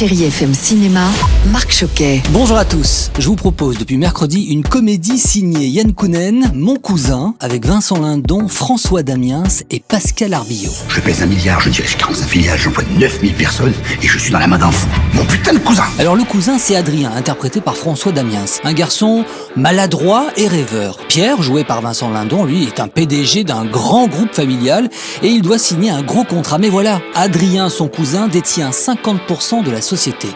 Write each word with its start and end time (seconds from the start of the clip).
Chérie 0.00 0.24
FM 0.24 0.54
Cinéma, 0.54 1.08
Marc 1.52 1.72
Choquet. 1.72 2.22
Bonjour 2.30 2.56
à 2.56 2.64
tous. 2.64 3.10
Je 3.18 3.26
vous 3.26 3.36
propose 3.36 3.76
depuis 3.76 3.98
mercredi 3.98 4.44
une 4.44 4.62
comédie 4.62 5.18
signée 5.18 5.66
Yann 5.66 5.92
Kounen, 5.92 6.50
Mon 6.54 6.76
cousin, 6.76 7.34
avec 7.38 7.66
Vincent 7.66 8.00
Lindon, 8.00 8.48
François 8.48 9.02
Damiens 9.02 9.42
et 9.68 9.82
Pascal 9.86 10.32
Arbillot. 10.32 10.72
Je 10.88 11.00
pèse 11.00 11.22
un 11.22 11.26
milliard, 11.26 11.60
je 11.60 11.68
dirige 11.68 11.98
45 11.98 12.26
filiales, 12.26 12.58
j'emploie 12.58 12.84
9000 12.98 13.34
personnes 13.34 13.74
et 14.02 14.06
je 14.06 14.16
suis 14.16 14.32
dans 14.32 14.38
la 14.38 14.46
main 14.46 14.56
d'un 14.56 14.70
fou. 14.70 14.86
Mon 15.12 15.26
putain 15.26 15.52
de 15.52 15.58
cousin 15.58 15.84
Alors 15.98 16.16
le 16.16 16.24
cousin, 16.24 16.56
c'est 16.56 16.76
Adrien, 16.76 17.12
interprété 17.14 17.60
par 17.60 17.76
François 17.76 18.12
Damiens. 18.12 18.46
Un 18.64 18.72
garçon 18.72 19.26
maladroit 19.54 20.28
et 20.38 20.48
rêveur. 20.48 20.96
Pierre, 21.08 21.42
joué 21.42 21.62
par 21.62 21.82
Vincent 21.82 22.08
Lindon, 22.08 22.46
lui, 22.46 22.64
est 22.64 22.80
un 22.80 22.88
PDG 22.88 23.44
d'un 23.44 23.66
grand 23.66 24.06
groupe 24.06 24.32
familial 24.32 24.88
et 25.22 25.28
il 25.28 25.42
doit 25.42 25.58
signer 25.58 25.90
un 25.90 26.00
gros 26.02 26.24
contrat. 26.24 26.56
Mais 26.56 26.70
voilà, 26.70 27.02
Adrien, 27.14 27.68
son 27.68 27.88
cousin, 27.88 28.28
détient 28.28 28.70
50% 28.70 29.62
de 29.62 29.70
la 29.70 29.82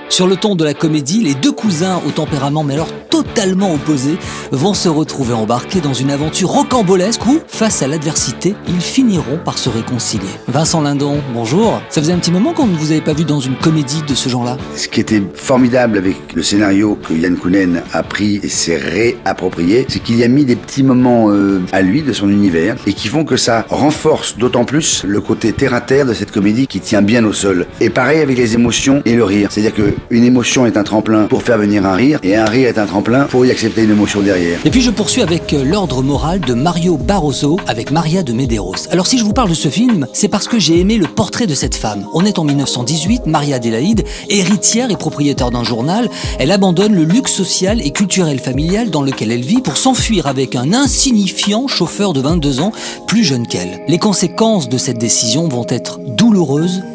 Sur 0.08 0.26
le 0.26 0.36
ton 0.36 0.56
de 0.56 0.64
la 0.64 0.74
comédie, 0.74 1.22
les 1.22 1.34
deux 1.34 1.52
cousins 1.52 2.00
au 2.06 2.10
tempérament 2.10 2.64
mais 2.64 2.74
alors 2.74 2.88
totalement 3.08 3.72
opposés 3.72 4.16
vont 4.50 4.74
se 4.74 4.88
retrouver 4.88 5.34
embarqués 5.34 5.80
dans 5.80 5.92
une 5.92 6.10
aventure 6.10 6.48
rocambolesque 6.48 7.24
où, 7.26 7.38
face 7.46 7.80
à 7.82 7.86
l'adversité, 7.86 8.56
ils 8.66 8.80
finiront 8.80 9.38
par 9.44 9.56
se 9.56 9.68
réconcilier. 9.68 10.26
Vincent 10.48 10.80
Lindon, 10.80 11.20
bonjour. 11.32 11.80
Ça 11.90 12.00
faisait 12.00 12.12
un 12.12 12.18
petit 12.18 12.32
moment 12.32 12.52
qu'on 12.52 12.66
ne 12.66 12.76
vous 12.76 12.90
avait 12.90 13.00
pas 13.00 13.12
vu 13.12 13.24
dans 13.24 13.38
une 13.38 13.54
comédie 13.54 14.02
de 14.02 14.14
ce 14.14 14.28
genre-là. 14.28 14.56
Ce 14.74 14.88
qui 14.88 14.98
était 14.98 15.22
formidable 15.34 15.98
avec 15.98 16.16
le 16.34 16.42
scénario 16.42 16.98
que 17.06 17.14
Yann 17.14 17.36
Kounen 17.36 17.82
a 17.92 18.02
pris 18.02 18.40
et 18.42 18.48
s'est 18.48 18.78
réapproprié, 18.78 19.86
c'est 19.88 20.02
qu'il 20.02 20.16
y 20.16 20.24
a 20.24 20.28
mis 20.28 20.44
des 20.44 20.56
petits 20.56 20.82
moments 20.82 21.30
euh, 21.30 21.62
à 21.70 21.82
lui, 21.82 22.02
de 22.02 22.12
son 22.12 22.28
univers, 22.28 22.74
et 22.86 22.92
qui 22.92 23.06
font 23.06 23.24
que 23.24 23.36
ça 23.36 23.64
renforce 23.68 24.36
d'autant 24.38 24.64
plus 24.64 25.04
le 25.06 25.20
côté 25.20 25.52
terre-à-terre 25.52 26.06
de 26.06 26.14
cette 26.14 26.32
comédie 26.32 26.66
qui 26.66 26.80
tient 26.80 27.02
bien 27.02 27.24
au 27.24 27.32
sol. 27.32 27.66
Et 27.80 27.90
pareil 27.90 28.20
avec 28.20 28.36
les 28.36 28.54
émotions 28.54 29.02
et 29.04 29.14
le 29.14 29.22
C'est-à-dire 29.50 29.74
qu'une 29.74 30.24
émotion 30.24 30.66
est 30.66 30.76
un 30.76 30.84
tremplin 30.84 31.26
pour 31.26 31.42
faire 31.42 31.58
venir 31.58 31.84
un 31.86 31.94
rire, 31.94 32.18
et 32.22 32.36
un 32.36 32.44
rire 32.44 32.68
est 32.68 32.78
un 32.78 32.86
tremplin 32.86 33.24
pour 33.24 33.44
y 33.46 33.50
accepter 33.50 33.82
une 33.82 33.90
émotion 33.90 34.20
derrière. 34.20 34.58
Et 34.64 34.70
puis 34.70 34.80
je 34.80 34.90
poursuis 34.90 35.22
avec 35.22 35.52
euh, 35.52 35.64
l'ordre 35.64 36.02
moral 36.02 36.40
de 36.40 36.54
Mario 36.54 36.96
Barroso 36.96 37.58
avec 37.66 37.90
Maria 37.90 38.22
de 38.22 38.32
Medeiros. 38.32 38.88
Alors 38.90 39.06
si 39.06 39.18
je 39.18 39.24
vous 39.24 39.32
parle 39.32 39.50
de 39.50 39.54
ce 39.54 39.68
film, 39.68 40.06
c'est 40.12 40.28
parce 40.28 40.48
que 40.48 40.58
j'ai 40.58 40.80
aimé 40.80 40.96
le 40.96 41.06
portrait 41.06 41.46
de 41.46 41.54
cette 41.54 41.74
femme. 41.74 42.06
On 42.12 42.24
est 42.24 42.38
en 42.38 42.44
1918, 42.44 43.26
Maria 43.26 43.56
Adélaïde, 43.56 44.04
héritière 44.28 44.90
et 44.90 44.96
propriétaire 44.96 45.50
d'un 45.50 45.64
journal, 45.64 46.08
elle 46.38 46.50
abandonne 46.50 46.94
le 46.94 47.04
luxe 47.04 47.32
social 47.32 47.80
et 47.80 47.90
culturel 47.90 48.38
familial 48.38 48.90
dans 48.90 49.02
lequel 49.02 49.32
elle 49.32 49.44
vit 49.44 49.60
pour 49.60 49.76
s'enfuir 49.76 50.26
avec 50.26 50.56
un 50.56 50.72
insignifiant 50.72 51.68
chauffeur 51.68 52.12
de 52.12 52.20
22 52.20 52.60
ans, 52.60 52.72
plus 53.06 53.24
jeune 53.24 53.46
qu'elle. 53.46 53.80
Les 53.88 53.98
conséquences 53.98 54.68
de 54.68 54.78
cette 54.78 54.98
décision 54.98 55.48
vont 55.48 55.66
être 55.68 55.98
douloureuses 56.00 56.23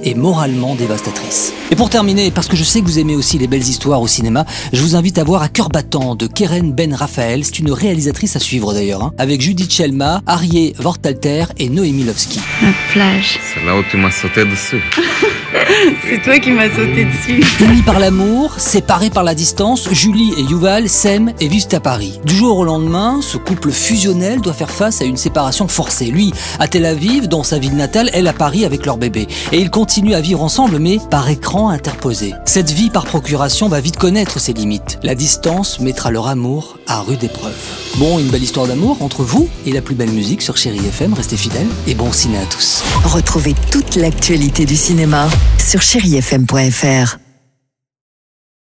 et 0.04 0.16
moralement 0.16 0.76
dévastatrices. 0.76 1.54
Et 1.72 1.76
pour 1.76 1.90
terminer, 1.90 2.30
parce 2.30 2.48
que 2.48 2.58
je 2.58 2.64
sais 2.64 2.82
que 2.82 2.86
vous 2.86 3.00
aimez 3.00 3.16
aussi 3.16 3.38
les 3.38 3.48
belles 3.48 3.62
histoires 3.62 4.02
au 4.02 4.08
cinéma, 4.08 4.45
je 4.73 4.82
vous 4.82 4.95
invite 4.95 5.18
à 5.18 5.23
voir 5.23 5.42
À 5.42 5.48
cœur 5.48 5.70
battant 5.70 6.16
de 6.16 6.28
Keren 6.28 6.73
Ben 6.73 6.94
Raphaël. 6.94 7.45
C'est 7.45 7.60
une 7.60 7.72
réalisatrice 7.72 8.36
à 8.36 8.40
suivre 8.40 8.73
d'ailleurs, 8.73 9.04
hein, 9.04 9.14
avec 9.17 9.42
Judith 9.42 9.72
Chelma, 9.72 10.22
Arié 10.26 10.73
Vortalter 10.78 11.45
et 11.58 11.70
Noémie 11.70 12.04
Lovski. 12.04 12.40
La 12.62 12.70
plage. 12.92 13.40
C'est 13.54 13.66
là 13.66 13.78
où 13.78 13.84
tu 13.90 13.98
m'as 13.98 14.12
sauté 14.12 14.44
dessus. 14.44 14.84
C'est 16.09 16.22
toi 16.22 16.39
qui 16.39 16.52
m'as 16.52 16.69
sauté 16.69 17.05
dessus. 17.05 17.44
Unis 17.64 17.81
par 17.81 18.00
l'amour, 18.00 18.59
séparés 18.59 19.09
par 19.09 19.23
la 19.23 19.36
distance, 19.36 19.89
Julie 19.92 20.33
et 20.38 20.42
Yuval 20.42 20.89
s'aiment 20.89 21.33
et 21.39 21.47
vivent 21.47 21.67
à 21.72 21.80
Paris. 21.80 22.19
Du 22.25 22.36
jour 22.36 22.58
au 22.58 22.64
lendemain, 22.64 23.19
ce 23.22 23.38
couple 23.38 23.72
fusionnel 23.72 24.42
doit 24.42 24.53
faire 24.53 24.72
face 24.72 25.02
à 25.02 25.05
une 25.05 25.17
séparation 25.17 25.67
forcée. 25.67 26.05
Lui 26.05 26.33
à 26.59 26.67
Tel 26.67 26.86
Aviv, 26.86 27.27
dans 27.27 27.44
sa 27.44 27.59
ville 27.59 27.75
natale, 27.75 28.09
elle 28.14 28.27
à 28.27 28.33
Paris 28.33 28.66
avec 28.66 28.86
leur 28.86 28.97
bébé. 28.97 29.27
Et 29.52 29.59
ils 29.59 29.70
continuent 29.70 30.16
à 30.16 30.22
vivre 30.22 30.42
ensemble, 30.42 30.80
mais 30.80 30.97
par 31.09 31.30
écran 31.30 31.70
interposé. 31.70 32.33
Cette 32.45 32.72
vie 32.72 32.89
par 32.89 33.05
procuration 33.05 33.67
va 33.67 33.81
vite 33.81 33.97
connaître 33.97 34.39
ses 34.39 34.53
limites. 34.53 35.00
La 35.03 35.16
distance 35.16 35.80
mettra 35.80 36.11
leur 36.11 36.27
amour 36.27 36.78
à 36.90 37.02
rude 37.02 37.23
épreuve. 37.23 37.56
Bon, 37.98 38.20
une 38.20 38.27
belle 38.27 38.44
histoire 38.44 38.67
d'amour 38.67 39.02
entre 39.02 39.23
vous 39.23 39.48
et 39.66 39.72
la 39.72 39.82
plus 39.82 39.95
belle 39.95 40.11
musique 40.11 40.42
sur 40.42 40.58
Chéri 40.58 40.80
FM. 40.80 41.14
Restez 41.14 41.38
fidèles 41.38 41.67
et 41.88 41.95
bon 41.95 42.11
ciné 42.11 42.38
à 42.39 42.45
tous. 42.45 42.83
Retrouvez 43.05 43.55
toute 43.72 43.95
l'actualité 43.95 44.66
du 44.66 44.76
cinéma 44.76 45.30
sur 45.58 45.82
chérifm.fr. 45.82 47.29